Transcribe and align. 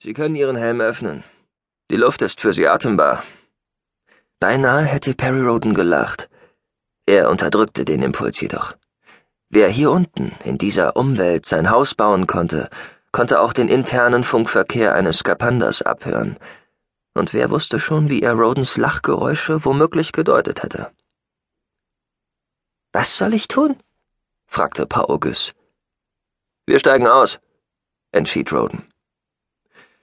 Sie 0.00 0.12
können 0.12 0.36
Ihren 0.36 0.56
Helm 0.56 0.80
öffnen. 0.80 1.24
Die 1.90 1.96
Luft 1.96 2.22
ist 2.22 2.40
für 2.40 2.52
Sie 2.52 2.68
atembar. 2.68 3.24
Beinahe 4.38 4.84
hätte 4.84 5.14
Perry 5.14 5.40
Roden 5.40 5.74
gelacht. 5.74 6.30
Er 7.06 7.28
unterdrückte 7.30 7.84
den 7.84 8.02
Impuls 8.02 8.40
jedoch. 8.40 8.76
Wer 9.50 9.68
hier 9.68 9.90
unten, 9.90 10.32
in 10.44 10.56
dieser 10.56 10.94
Umwelt, 10.96 11.46
sein 11.46 11.70
Haus 11.70 11.94
bauen 11.94 12.28
konnte, 12.28 12.70
konnte 13.10 13.40
auch 13.40 13.52
den 13.52 13.68
internen 13.68 14.22
Funkverkehr 14.22 14.94
eines 14.94 15.18
Skapanders 15.18 15.82
abhören. 15.82 16.38
Und 17.14 17.34
wer 17.34 17.50
wusste 17.50 17.80
schon, 17.80 18.08
wie 18.08 18.22
er 18.22 18.34
Rodens 18.34 18.76
Lachgeräusche 18.76 19.64
womöglich 19.64 20.12
gedeutet 20.12 20.62
hätte? 20.62 20.92
Was 22.92 23.18
soll 23.18 23.34
ich 23.34 23.48
tun? 23.48 23.76
fragte 24.46 24.86
Paugus. 24.86 25.54
Wir 26.66 26.78
steigen 26.78 27.08
aus, 27.08 27.40
entschied 28.12 28.52
Roden. 28.52 28.86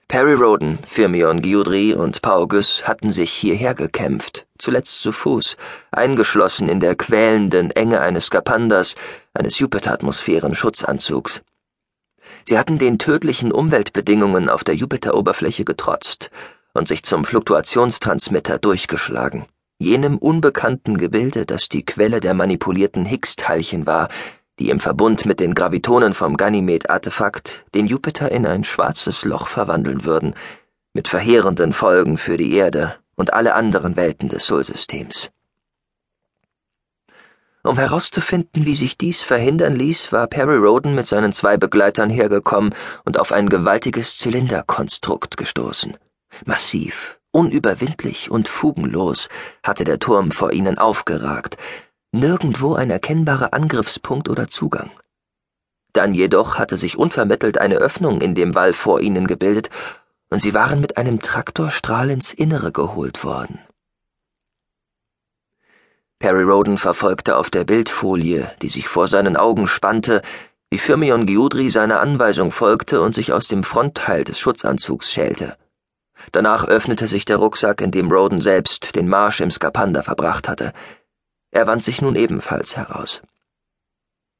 Perry 0.08 0.34
Roden, 0.34 0.78
Firmion 0.86 1.42
Giudri 1.42 1.92
und 1.92 2.22
Paugus 2.22 2.86
hatten 2.86 3.10
sich 3.10 3.32
hierher 3.32 3.74
gekämpft, 3.74 4.46
zuletzt 4.56 5.02
zu 5.02 5.10
Fuß, 5.10 5.56
eingeschlossen 5.90 6.68
in 6.68 6.78
der 6.78 6.94
quälenden 6.94 7.72
Enge 7.72 8.00
eines 8.00 8.26
Skapanders, 8.26 8.94
eines 9.34 9.58
Jupiter-Atmosphären-Schutzanzugs. 9.58 11.42
Sie 12.44 12.56
hatten 12.56 12.78
den 12.78 12.98
tödlichen 13.00 13.50
Umweltbedingungen 13.50 14.48
auf 14.48 14.62
der 14.62 14.76
Jupiteroberfläche 14.76 15.64
getrotzt 15.64 16.30
und 16.72 16.86
sich 16.86 17.02
zum 17.02 17.24
Fluktuationstransmitter 17.24 18.58
durchgeschlagen, 18.58 19.46
jenem 19.78 20.18
unbekannten 20.18 20.98
Gebilde, 20.98 21.46
das 21.46 21.68
die 21.68 21.84
Quelle 21.84 22.20
der 22.20 22.34
manipulierten 22.34 23.04
Higgs-Teilchen 23.04 23.86
war, 23.86 24.08
die 24.58 24.70
im 24.70 24.80
Verbund 24.80 25.26
mit 25.26 25.40
den 25.40 25.54
Gravitonen 25.54 26.14
vom 26.14 26.36
Ganymed-Artefakt 26.36 27.64
den 27.74 27.86
Jupiter 27.86 28.30
in 28.32 28.46
ein 28.46 28.64
schwarzes 28.64 29.24
Loch 29.24 29.48
verwandeln 29.48 30.04
würden, 30.04 30.34
mit 30.94 31.08
verheerenden 31.08 31.72
Folgen 31.72 32.16
für 32.16 32.36
die 32.36 32.54
Erde 32.54 32.96
und 33.16 33.34
alle 33.34 33.54
anderen 33.54 33.96
Welten 33.96 34.28
des 34.28 34.46
Solsystems. 34.46 35.30
Um 37.62 37.78
herauszufinden, 37.78 38.64
wie 38.64 38.76
sich 38.76 38.96
dies 38.96 39.22
verhindern 39.22 39.74
ließ, 39.74 40.12
war 40.12 40.28
Perry 40.28 40.56
Roden 40.56 40.94
mit 40.94 41.06
seinen 41.06 41.32
zwei 41.32 41.56
Begleitern 41.56 42.10
hergekommen 42.10 42.72
und 43.04 43.18
auf 43.18 43.32
ein 43.32 43.48
gewaltiges 43.48 44.18
Zylinderkonstrukt 44.18 45.36
gestoßen. 45.36 45.96
Massiv, 46.44 47.18
unüberwindlich 47.32 48.30
und 48.30 48.48
fugenlos 48.48 49.28
hatte 49.64 49.82
der 49.82 49.98
Turm 49.98 50.30
vor 50.30 50.52
ihnen 50.52 50.78
aufgeragt, 50.78 51.56
nirgendwo 52.18 52.74
ein 52.74 52.90
erkennbarer 52.90 53.52
Angriffspunkt 53.54 54.28
oder 54.28 54.48
Zugang. 54.48 54.90
Dann 55.92 56.12
jedoch 56.12 56.58
hatte 56.58 56.76
sich 56.76 56.98
unvermittelt 56.98 57.58
eine 57.58 57.76
Öffnung 57.76 58.20
in 58.20 58.34
dem 58.34 58.54
Wall 58.54 58.72
vor 58.72 59.00
ihnen 59.00 59.26
gebildet, 59.26 59.70
und 60.28 60.42
sie 60.42 60.54
waren 60.54 60.80
mit 60.80 60.96
einem 60.96 61.20
Traktorstrahl 61.20 62.10
ins 62.10 62.32
Innere 62.32 62.72
geholt 62.72 63.24
worden. 63.24 63.60
Perry 66.18 66.42
Roden 66.42 66.78
verfolgte 66.78 67.36
auf 67.36 67.50
der 67.50 67.64
Bildfolie, 67.64 68.50
die 68.62 68.68
sich 68.68 68.88
vor 68.88 69.06
seinen 69.06 69.36
Augen 69.36 69.68
spannte, 69.68 70.22
wie 70.70 70.78
Firmion 70.78 71.26
Giudri 71.26 71.68
seiner 71.68 72.00
Anweisung 72.00 72.50
folgte 72.50 73.00
und 73.00 73.14
sich 73.14 73.32
aus 73.32 73.48
dem 73.48 73.62
Frontteil 73.62 74.24
des 74.24 74.38
Schutzanzugs 74.38 75.12
schälte. 75.12 75.56
Danach 76.32 76.64
öffnete 76.64 77.06
sich 77.06 77.24
der 77.26 77.36
Rucksack, 77.36 77.80
in 77.80 77.90
dem 77.90 78.10
Roden 78.10 78.40
selbst 78.40 78.96
den 78.96 79.08
Marsch 79.08 79.40
im 79.40 79.50
Skapander 79.50 80.02
verbracht 80.02 80.48
hatte. 80.48 80.72
Er 81.56 81.66
wand 81.66 81.82
sich 81.82 82.02
nun 82.02 82.16
ebenfalls 82.16 82.76
heraus. 82.76 83.22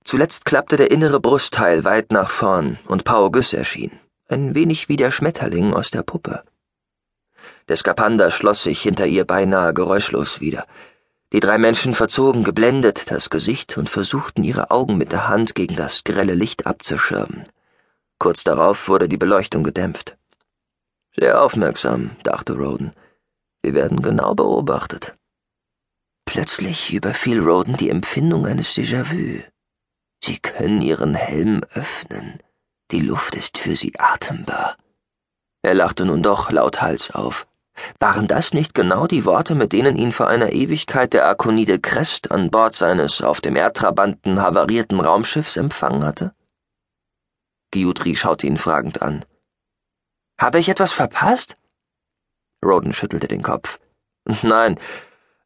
Zuletzt 0.05 0.45
klappte 0.45 0.77
der 0.77 0.91
innere 0.91 1.19
Brustteil 1.19 1.83
weit 1.83 2.12
nach 2.12 2.28
vorn 2.28 2.78
und 2.86 3.05
Pau 3.05 3.31
Güss 3.31 3.55
erschien, 3.55 3.91
ein 4.28 4.55
wenig 4.55 4.91
wie 4.91 4.97
der 4.97 5.11
Schmetterling 5.11 5.73
aus 5.73 5.91
der 5.91 6.03
Puppe. 6.03 6.42
Der 7.69 7.78
Skapander 7.78 8.31
schloss 8.31 8.64
sich 8.64 8.83
hinter 8.83 9.06
ihr 9.06 9.25
beinahe 9.25 9.73
geräuschlos 9.73 10.41
wieder. 10.42 10.67
Die 11.33 11.41
drei 11.41 11.56
Menschen 11.56 11.95
verzogen 11.95 12.45
geblendet 12.45 13.11
das 13.11 13.30
Gesicht 13.30 13.79
und 13.79 13.89
versuchten 13.89 14.45
ihre 14.45 14.70
Augen 14.70 14.98
mit 14.98 15.11
der 15.11 15.27
Hand 15.27 15.55
gegen 15.55 15.74
das 15.74 16.05
grelle 16.05 16.35
Licht 16.35 16.67
abzuschirmen. 16.67 17.46
Kurz 18.19 18.45
darauf 18.45 18.89
wurde 18.89 19.08
die 19.08 19.17
Beleuchtung 19.17 19.64
gedämpft. 19.64 20.19
Sehr 21.19 21.40
aufmerksam, 21.40 22.11
dachte 22.24 22.52
Roden. 22.52 22.92
Wir 23.63 23.73
werden 23.73 24.02
genau 24.02 24.35
beobachtet. 24.35 25.17
Plötzlich 26.36 26.92
überfiel 26.92 27.41
Roden 27.41 27.79
die 27.79 27.89
Empfindung 27.89 28.45
eines 28.45 28.74
Déjà-vu. 28.74 29.41
Sie 30.23 30.39
können 30.39 30.83
Ihren 30.83 31.14
Helm 31.14 31.63
öffnen. 31.73 32.41
Die 32.91 33.01
Luft 33.01 33.35
ist 33.35 33.57
für 33.57 33.74
Sie 33.74 33.95
atembar. 33.98 34.77
Er 35.63 35.73
lachte 35.73 36.05
nun 36.05 36.23
doch 36.23 36.51
lauthals 36.51 37.11
auf. 37.11 37.46
Waren 38.01 38.27
das 38.27 38.52
nicht 38.52 38.75
genau 38.75 39.07
die 39.07 39.25
Worte, 39.25 39.55
mit 39.55 39.73
denen 39.73 39.96
ihn 39.96 40.13
vor 40.13 40.29
einer 40.29 40.52
Ewigkeit 40.52 41.14
der 41.14 41.25
Arkonide 41.25 41.80
Crest 41.80 42.30
an 42.30 42.51
Bord 42.51 42.75
seines 42.75 43.23
auf 43.23 43.41
dem 43.41 43.57
Erdtrabanten 43.57 44.39
havarierten 44.39 45.01
Raumschiffs 45.01 45.57
empfangen 45.57 46.05
hatte? 46.05 46.35
Giudri 47.70 48.14
schaute 48.14 48.46
ihn 48.46 48.58
fragend 48.58 49.01
an. 49.01 49.25
Habe 50.39 50.58
ich 50.58 50.69
etwas 50.69 50.92
verpasst? 50.92 51.57
Roden 52.63 52.92
schüttelte 52.92 53.27
den 53.27 53.41
Kopf. 53.41 53.80
Nein, 54.42 54.79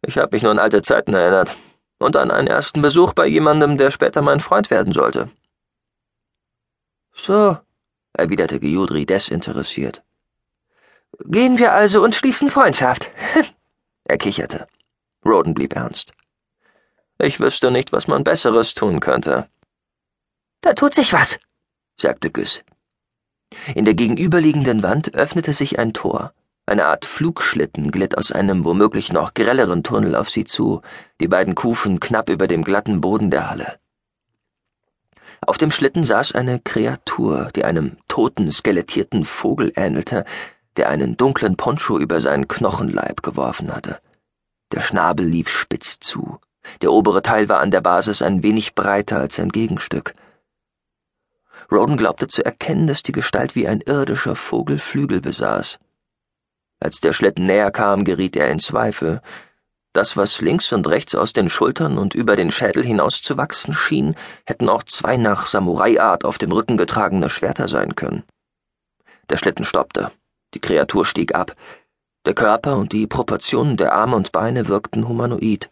ich 0.03 0.19
habe 0.19 0.35
mich 0.35 0.43
nur 0.43 0.53
an 0.53 0.59
alte 0.59 0.83
Zeiten 0.83 1.15
erinnert 1.15 1.57
und 1.99 2.17
an 2.17 2.31
einen 2.31 2.49
ersten 2.49 2.83
Besuch 2.83 3.13
bei 3.13 3.27
jemandem, 3.27 3.79
der 3.79 3.91
später 3.91 4.23
mein 4.23 4.41
Freund 4.41 4.71
werden 4.71 4.93
sollte. 4.93 5.31
So, 7.13 7.59
erwiderte 8.13 8.61
Giudri 8.61 9.05
desinteressiert. 9.07 10.03
Gehen 11.25 11.59
wir 11.59 11.73
also 11.73 12.03
und 12.03 12.15
schließen 12.15 12.51
Freundschaft. 12.51 13.11
er 14.05 14.19
kicherte. 14.19 14.67
Roden 15.25 15.55
blieb 15.55 15.75
ernst. 15.75 16.13
Ich 17.19 17.41
wüsste 17.41 17.71
nicht, 17.71 17.93
was 17.93 18.07
man 18.07 18.25
Besseres 18.25 18.73
tun 18.73 19.01
könnte. 19.01 19.49
Da 20.63 20.73
tut 20.73 20.95
sich 20.95 21.13
was, 21.13 21.39
sagte 21.99 22.31
Güss. 22.31 22.63
In 23.75 23.85
der 23.85 23.95
gegenüberliegenden 23.95 24.83
Wand 24.83 25.15
öffnete 25.15 25.53
sich 25.53 25.79
ein 25.79 25.93
Tor. 25.93 26.33
Eine 26.71 26.87
Art 26.87 27.05
Flugschlitten 27.05 27.91
glitt 27.91 28.17
aus 28.17 28.31
einem 28.31 28.65
womöglich 28.65 29.13
noch 29.13 29.35
grelleren 29.35 29.83
Tunnel 29.83 30.15
auf 30.15 30.31
sie 30.31 30.45
zu, 30.45 30.83
die 31.21 31.27
beiden 31.27 31.57
Kufen 31.57 31.99
knapp 31.99 32.31
über 32.31 32.47
dem 32.47 32.63
glatten 32.63 33.01
Boden 33.01 33.29
der 33.29 33.51
Halle. 33.51 33.81
Auf 35.45 35.59
dem 35.59 35.73
Schlitten 35.73 36.05
saß 36.05 36.31
eine 36.37 36.61
Kreatur, 36.61 37.49
die 37.57 37.65
einem 37.65 37.97
toten, 38.07 38.53
skelettierten 38.53 39.25
Vogel 39.25 39.73
ähnelte, 39.75 40.25
der 40.77 40.91
einen 40.91 41.17
dunklen 41.17 41.57
Poncho 41.57 41.99
über 41.99 42.21
seinen 42.21 42.47
Knochenleib 42.47 43.25
geworfen 43.25 43.75
hatte. 43.75 43.99
Der 44.71 44.83
Schnabel 44.83 45.27
lief 45.27 45.49
spitz 45.49 45.99
zu. 45.99 46.39
Der 46.83 46.93
obere 46.93 47.23
Teil 47.23 47.49
war 47.49 47.59
an 47.59 47.73
der 47.73 47.81
Basis 47.81 48.23
ein 48.23 48.45
wenig 48.45 48.77
breiter 48.77 49.19
als 49.19 49.35
sein 49.35 49.49
Gegenstück. 49.49 50.13
Roden 51.73 51.97
glaubte 51.97 52.29
zu 52.29 52.45
erkennen, 52.45 52.87
dass 52.87 53.03
die 53.03 53.11
Gestalt 53.11 53.57
wie 53.57 53.67
ein 53.67 53.81
irdischer 53.81 54.37
Vogel 54.37 54.79
Flügel 54.79 55.21
besaß. 55.21 55.81
Als 56.81 57.01
der 57.01 57.13
Schlitten 57.13 57.47
näher 57.47 57.71
kam, 57.71 58.05
geriet 58.05 58.37
er 58.37 58.49
in 58.51 58.59
Zweifel. 58.59 59.21
Das, 59.93 60.17
was 60.17 60.41
links 60.41 60.73
und 60.73 60.89
rechts 60.89 61.15
aus 61.15 61.33
den 61.33 61.49
Schultern 61.49 61.99
und 61.99 62.15
über 62.15 62.37
den 62.37 62.51
Schädel 62.51 62.85
hinauszuwachsen 62.85 63.75
schien, 63.75 64.15
hätten 64.47 64.69
auch 64.69 64.85
zwei 64.85 65.17
nach 65.17 65.47
Samurai-Art 65.47 66.25
auf 66.25 66.39
dem 66.39 66.53
Rücken 66.53 66.77
getragene 66.77 67.29
Schwerter 67.29 67.69
sein 67.69 67.97
können. 67.97 68.23
Der 69.29 69.37
Schlitten 69.37 69.65
stoppte. 69.65 70.11
Die 70.55 70.61
Kreatur 70.61 71.05
stieg 71.05 71.35
ab. 71.35 71.55
Der 72.25 72.35
Körper 72.35 72.77
und 72.77 72.93
die 72.93 73.07
Proportionen 73.07 73.77
der 73.77 73.93
Arme 73.93 74.17
und 74.17 74.33
Beine 74.33 74.69
wirkten 74.69 75.09
humanoid. 75.09 75.71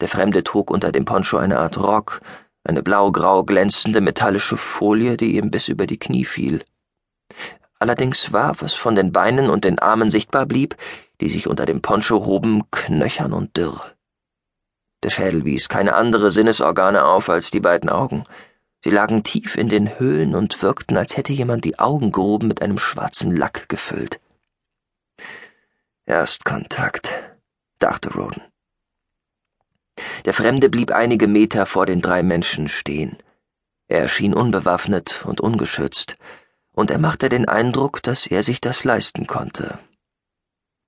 Der 0.00 0.08
Fremde 0.08 0.42
trug 0.42 0.70
unter 0.70 0.92
dem 0.92 1.04
Poncho 1.04 1.36
eine 1.36 1.58
Art 1.58 1.76
Rock, 1.78 2.20
eine 2.64 2.82
blau-grau 2.82 3.44
glänzende 3.44 4.00
metallische 4.00 4.56
Folie, 4.56 5.16
die 5.16 5.36
ihm 5.36 5.50
bis 5.50 5.68
über 5.68 5.86
die 5.86 5.98
Knie 5.98 6.24
fiel. 6.24 6.64
Allerdings 7.80 8.32
war, 8.32 8.60
was 8.60 8.74
von 8.74 8.94
den 8.94 9.10
Beinen 9.10 9.48
und 9.48 9.64
den 9.64 9.78
Armen 9.78 10.10
sichtbar 10.10 10.44
blieb, 10.44 10.76
die 11.20 11.30
sich 11.30 11.46
unter 11.46 11.64
dem 11.64 11.80
Poncho 11.80 12.26
hoben, 12.26 12.70
knöchern 12.70 13.32
und 13.32 13.56
dürr. 13.56 13.96
Der 15.02 15.08
Schädel 15.08 15.46
wies 15.46 15.70
keine 15.70 15.94
andere 15.94 16.30
Sinnesorgane 16.30 17.04
auf 17.04 17.30
als 17.30 17.50
die 17.50 17.60
beiden 17.60 17.88
Augen. 17.88 18.24
Sie 18.84 18.90
lagen 18.90 19.24
tief 19.24 19.56
in 19.56 19.70
den 19.70 19.98
Höhlen 19.98 20.34
und 20.34 20.62
wirkten, 20.62 20.98
als 20.98 21.16
hätte 21.16 21.32
jemand 21.32 21.64
die 21.64 21.78
Augengruben 21.78 22.48
mit 22.48 22.60
einem 22.60 22.78
schwarzen 22.78 23.34
Lack 23.34 23.70
gefüllt. 23.70 24.20
Erstkontakt, 26.04 27.14
dachte 27.78 28.12
Roden. 28.12 28.42
Der 30.26 30.34
Fremde 30.34 30.68
blieb 30.68 30.92
einige 30.92 31.28
Meter 31.28 31.64
vor 31.64 31.86
den 31.86 32.02
drei 32.02 32.22
Menschen 32.22 32.68
stehen. 32.68 33.16
Er 33.88 34.00
erschien 34.00 34.34
unbewaffnet 34.34 35.24
und 35.26 35.40
ungeschützt, 35.40 36.16
und 36.74 36.90
er 36.90 36.98
machte 36.98 37.28
den 37.28 37.46
Eindruck, 37.46 38.02
dass 38.02 38.26
er 38.26 38.42
sich 38.42 38.60
das 38.60 38.84
leisten 38.84 39.26
konnte. 39.26 39.78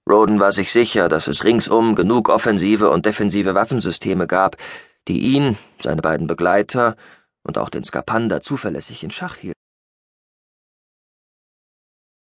Roden 0.08 0.40
war 0.40 0.52
sich 0.52 0.72
sicher, 0.72 1.08
dass 1.08 1.28
es 1.28 1.44
ringsum 1.44 1.94
genug 1.94 2.28
offensive 2.28 2.90
und 2.90 3.06
defensive 3.06 3.54
Waffensysteme 3.54 4.26
gab, 4.26 4.56
die 5.08 5.20
ihn, 5.20 5.56
seine 5.80 6.02
beiden 6.02 6.26
Begleiter 6.26 6.96
und 7.44 7.58
auch 7.58 7.70
den 7.70 7.84
Skapander 7.84 8.40
zuverlässig 8.40 9.04
in 9.04 9.10
Schach 9.10 9.36
hielten. 9.36 9.61